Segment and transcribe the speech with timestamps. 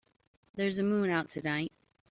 [0.55, 1.71] There's a moon out tonight.